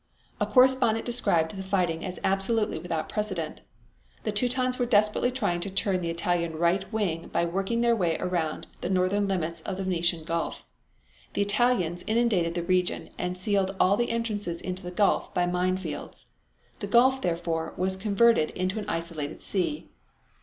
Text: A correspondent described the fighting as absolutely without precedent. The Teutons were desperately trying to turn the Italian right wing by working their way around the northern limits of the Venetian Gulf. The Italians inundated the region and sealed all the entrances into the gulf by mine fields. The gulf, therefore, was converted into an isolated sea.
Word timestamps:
A 0.39 0.47
correspondent 0.47 1.05
described 1.05 1.55
the 1.55 1.61
fighting 1.61 2.03
as 2.03 2.19
absolutely 2.23 2.79
without 2.79 3.07
precedent. 3.07 3.61
The 4.23 4.31
Teutons 4.31 4.79
were 4.79 4.87
desperately 4.87 5.29
trying 5.29 5.59
to 5.59 5.69
turn 5.69 6.01
the 6.01 6.09
Italian 6.09 6.55
right 6.57 6.91
wing 6.91 7.27
by 7.27 7.45
working 7.45 7.81
their 7.81 7.95
way 7.95 8.17
around 8.19 8.65
the 8.81 8.89
northern 8.89 9.27
limits 9.27 9.61
of 9.61 9.77
the 9.77 9.83
Venetian 9.83 10.23
Gulf. 10.23 10.65
The 11.33 11.43
Italians 11.43 12.03
inundated 12.07 12.55
the 12.55 12.63
region 12.63 13.09
and 13.19 13.37
sealed 13.37 13.75
all 13.79 13.95
the 13.95 14.09
entrances 14.09 14.59
into 14.59 14.81
the 14.81 14.89
gulf 14.89 15.31
by 15.35 15.45
mine 15.45 15.77
fields. 15.77 16.25
The 16.79 16.87
gulf, 16.87 17.21
therefore, 17.21 17.75
was 17.77 17.95
converted 17.95 18.49
into 18.55 18.79
an 18.79 18.89
isolated 18.89 19.43
sea. 19.43 19.87